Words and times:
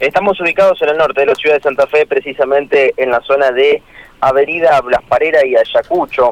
Estamos 0.00 0.40
ubicados 0.40 0.80
en 0.80 0.90
el 0.90 0.96
norte 0.96 1.22
de 1.22 1.26
la 1.26 1.34
ciudad 1.34 1.56
de 1.56 1.60
Santa 1.60 1.84
Fe, 1.88 2.06
precisamente 2.06 2.94
en 2.96 3.10
la 3.10 3.20
zona 3.22 3.50
de 3.50 3.82
Avenida 4.20 4.80
Blasparera 4.80 5.44
y 5.44 5.56
Ayacucho. 5.56 6.30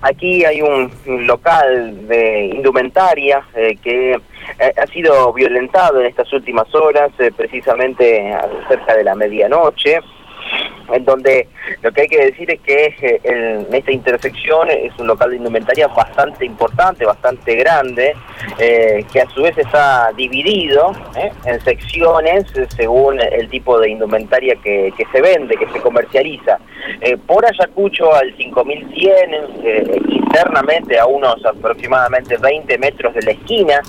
Aquí 0.00 0.42
hay 0.46 0.62
un 0.62 0.90
local 1.26 2.08
de 2.08 2.46
indumentaria 2.46 3.46
eh, 3.54 3.76
que 3.82 4.12
eh, 4.12 4.72
ha 4.74 4.86
sido 4.86 5.30
violentado 5.34 6.00
en 6.00 6.06
estas 6.06 6.32
últimas 6.32 6.74
horas, 6.74 7.10
eh, 7.18 7.30
precisamente 7.30 8.34
cerca 8.68 8.96
de 8.96 9.04
la 9.04 9.14
medianoche 9.14 10.00
en 10.92 11.04
donde 11.04 11.48
lo 11.82 11.92
que 11.92 12.02
hay 12.02 12.08
que 12.08 12.24
decir 12.26 12.50
es 12.50 12.60
que 12.60 12.96
eh, 13.00 13.20
en 13.24 13.74
esta 13.74 13.92
intersección 13.92 14.70
es 14.70 14.92
un 14.98 15.06
local 15.06 15.30
de 15.30 15.36
indumentaria 15.36 15.88
bastante 15.88 16.44
importante, 16.44 17.04
bastante 17.04 17.54
grande, 17.56 18.14
eh, 18.58 19.04
que 19.12 19.20
a 19.20 19.28
su 19.30 19.42
vez 19.42 19.56
está 19.58 20.10
dividido 20.16 20.92
eh, 21.16 21.32
en 21.44 21.60
secciones 21.60 22.44
según 22.76 23.20
el 23.20 23.48
tipo 23.48 23.78
de 23.78 23.90
indumentaria 23.90 24.56
que, 24.56 24.92
se 25.12 25.20
vende, 25.20 25.56
que 25.56 25.68
se 25.68 25.80
comercializa. 25.80 26.58
Por 27.26 27.44
Ayacucho 27.46 28.14
al 28.14 28.34
5100, 28.36 30.08
internamente 30.08 30.98
a 30.98 31.06
unos 31.06 31.44
aproximadamente 31.44 32.36
20 32.36 32.78
metros 32.78 33.14
de 33.14 33.22
la 33.22 33.30
esquina, 33.32 33.80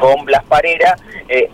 con 0.00 0.24
Blas 0.24 0.44
Parera, 0.44 0.96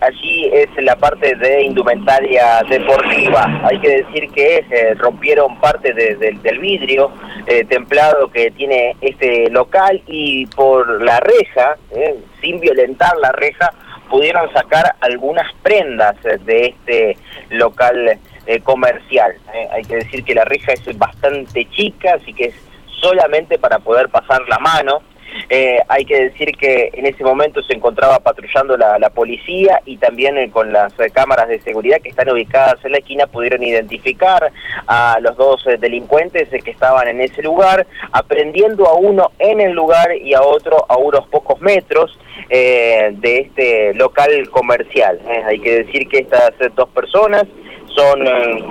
allí 0.01 0.49
es 0.53 0.69
la 0.77 0.95
parte 0.95 1.35
de 1.35 1.63
indumentaria 1.63 2.63
deportiva. 2.69 3.61
Hay 3.63 3.79
que 3.79 4.03
decir 4.03 4.29
que 4.31 4.65
eh, 4.69 4.93
rompieron 4.95 5.59
parte 5.59 5.93
del 5.93 6.59
vidrio 6.59 7.11
eh, 7.47 7.65
templado 7.65 8.29
que 8.29 8.51
tiene 8.51 8.95
este 9.01 9.49
local 9.49 10.01
y 10.07 10.45
por 10.47 11.01
la 11.03 11.19
reja, 11.19 11.77
eh, 11.91 12.15
sin 12.41 12.59
violentar 12.59 13.17
la 13.17 13.31
reja, 13.31 13.73
pudieron 14.09 14.51
sacar 14.53 14.95
algunas 15.01 15.51
prendas 15.63 16.15
de 16.21 16.65
este 16.67 17.17
local 17.49 18.19
comercial. 18.63 19.33
Hay 19.71 19.83
que 19.83 19.95
decir 19.97 20.23
que 20.23 20.35
la 20.35 20.45
reja 20.45 20.73
es 20.73 20.97
bastante 20.97 21.67
chica, 21.69 22.15
así 22.15 22.33
que 22.33 22.45
es 22.45 22.55
solamente 22.99 23.59
para 23.59 23.79
poder 23.79 24.09
pasar 24.09 24.41
la 24.47 24.59
mano. 24.59 25.01
Eh, 25.49 25.79
hay 25.87 26.05
que 26.05 26.29
decir 26.29 26.55
que 26.55 26.91
en 26.93 27.05
ese 27.05 27.23
momento 27.23 27.61
se 27.63 27.73
encontraba 27.73 28.19
patrullando 28.19 28.77
la, 28.77 29.09
policía 29.09 29.81
y 29.85 29.97
también 29.97 30.37
eh, 30.37 30.49
con 30.49 30.71
las 30.71 30.97
eh, 30.99 31.09
cámaras 31.11 31.47
de 31.47 31.59
seguridad 31.61 32.01
que 32.01 32.09
están 32.09 32.29
ubicadas 32.29 32.83
en 32.83 32.93
la 32.93 32.97
esquina 32.99 33.27
pudieron 33.27 33.63
identificar 33.63 34.51
a 34.87 35.17
los 35.21 35.35
dos 35.37 35.63
delincuentes 35.79 36.49
que 36.49 36.71
estaban 36.71 37.07
en 37.07 37.21
ese 37.21 37.41
lugar, 37.41 37.85
aprendiendo 38.11 38.87
a 38.87 38.93
uno 38.93 39.31
en 39.39 39.61
el 39.61 39.73
lugar 39.73 40.15
y 40.15 40.33
a 40.33 40.41
otro 40.41 40.85
a 40.87 40.97
unos 40.97 41.27
pocos 41.27 41.59
metros 41.61 42.17
de 42.49 43.39
este 43.39 43.93
local 43.95 44.49
comercial. 44.49 45.19
hay 45.45 45.59
que 45.59 45.83
decir 45.83 46.07
que 46.07 46.19
estas 46.19 46.53
dos 46.75 46.89
personas 46.89 47.45
son 47.95 48.25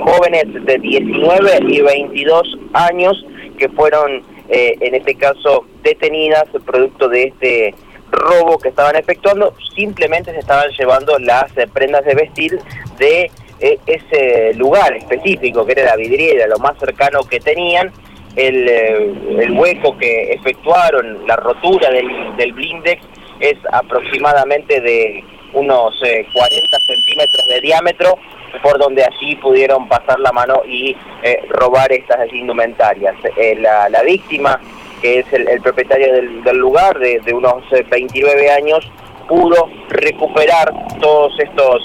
jóvenes 0.04 0.44
de 0.64 0.78
19 0.78 1.58
y 1.68 1.80
22 1.80 2.58
años 2.74 3.24
que 3.58 3.68
fueron 3.68 4.22
eh, 4.48 4.74
en 4.80 4.94
este 4.94 5.14
caso 5.14 5.64
detenidas 5.82 6.44
producto 6.64 7.08
de 7.08 7.24
este 7.24 7.74
robo 8.10 8.58
que 8.58 8.68
estaban 8.68 8.96
efectuando, 8.96 9.54
simplemente 9.74 10.32
se 10.32 10.40
estaban 10.40 10.70
llevando 10.78 11.18
las 11.18 11.56
eh, 11.56 11.66
prendas 11.72 12.04
de 12.04 12.14
vestir 12.14 12.58
de 12.98 13.30
eh, 13.60 13.78
ese 13.86 14.52
lugar 14.54 14.94
específico, 14.94 15.64
que 15.64 15.72
era 15.72 15.84
la 15.84 15.96
vidriera, 15.96 16.46
lo 16.46 16.58
más 16.58 16.78
cercano 16.78 17.22
que 17.22 17.40
tenían, 17.40 17.90
el, 18.36 18.68
el 18.68 19.52
hueco 19.52 19.96
que 19.96 20.32
efectuaron, 20.32 21.26
la 21.26 21.36
rotura 21.36 21.90
del, 21.90 22.06
del 22.36 22.52
blindex 22.52 23.02
es 23.40 23.56
aproximadamente 23.72 24.80
de 24.80 25.24
unos 25.52 25.98
40 25.98 26.80
centímetros 26.80 27.46
de 27.48 27.60
diámetro, 27.60 28.18
por 28.62 28.78
donde 28.78 29.04
allí 29.04 29.36
pudieron 29.36 29.88
pasar 29.88 30.20
la 30.20 30.32
mano 30.32 30.62
y 30.66 30.96
eh, 31.22 31.42
robar 31.48 31.90
estas 31.92 32.32
indumentarias. 32.32 33.14
Eh, 33.36 33.56
la, 33.56 34.02
víctima, 34.02 34.60
que 35.00 35.20
es 35.20 35.32
el, 35.32 35.60
propietario 35.62 36.12
del, 36.12 36.58
lugar, 36.58 36.98
de, 36.98 37.20
unos 37.32 37.64
29 37.90 38.44
eh, 38.44 38.50
años, 38.50 38.90
pudo 39.28 39.68
recuperar 39.88 40.72
todos 41.00 41.38
estos 41.38 41.82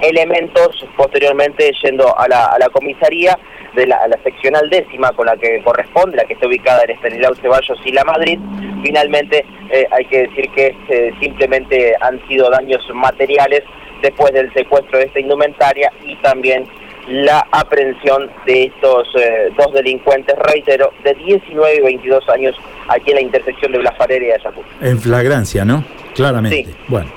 elementos 0.00 0.84
posteriormente 0.96 1.70
yendo 1.82 2.18
a 2.18 2.26
la, 2.26 2.46
a 2.46 2.58
la 2.58 2.68
comisaría 2.70 3.38
de 3.74 3.86
la, 3.86 4.06
la, 4.08 4.18
seccional 4.22 4.68
décima 4.70 5.12
con 5.12 5.26
la 5.26 5.36
que 5.36 5.62
corresponde, 5.62 6.16
la 6.16 6.24
que 6.24 6.34
está 6.34 6.46
ubicada 6.46 6.82
en 6.84 6.90
Estanislao 6.90 7.34
Ceballos 7.36 7.78
y 7.84 7.92
La 7.92 8.04
Madrid. 8.04 8.38
Finalmente 8.82 9.44
hay 9.90 10.04
que 10.06 10.26
decir 10.28 10.50
que 10.50 11.14
simplemente 11.20 11.94
han 12.00 12.20
sido 12.28 12.50
daños 12.50 12.82
materiales 12.92 13.62
después 14.02 14.32
del 14.32 14.52
secuestro 14.52 14.98
de 14.98 15.04
esta 15.04 15.20
indumentaria 15.20 15.90
y 16.04 16.16
también 16.16 16.68
la 17.08 17.46
aprehensión 17.50 18.30
de 18.46 18.64
estos 18.64 19.08
eh, 19.18 19.50
dos 19.56 19.72
delincuentes, 19.72 20.36
reitero, 20.38 20.92
de 21.02 21.14
19 21.14 21.76
y 21.76 21.80
22 21.80 22.28
años 22.28 22.56
aquí 22.88 23.10
en 23.10 23.16
la 23.16 23.22
intersección 23.22 23.72
de 23.72 23.78
Blafarera 23.78 24.24
y 24.24 24.30
Ayacucho. 24.30 24.68
En 24.80 25.00
flagrancia, 25.00 25.64
¿no? 25.64 25.84
Claramente. 26.14 26.64
Sí. 26.64 26.76
Bueno, 26.88 27.10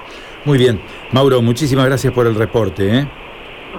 muy 0.46 0.58
bien. 0.58 0.82
Mauro, 1.12 1.42
muchísimas 1.42 1.86
gracias 1.86 2.14
por 2.14 2.26
el 2.26 2.36
reporte. 2.36 3.00
¿eh? 3.00 3.08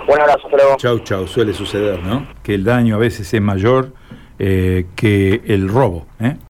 Un 0.09 0.21
abrazo. 0.21 0.49
Chau, 0.77 0.99
chau. 1.01 1.27
Suele 1.27 1.53
suceder, 1.53 2.03
¿no? 2.03 2.27
Que 2.43 2.55
el 2.55 2.65
daño 2.65 2.97
a 2.97 2.99
veces 2.99 3.33
es 3.33 3.41
mayor 3.41 3.93
eh, 4.39 4.87
que 4.95 5.43
el 5.47 5.69
robo. 5.69 6.07
¿eh? 6.21 6.37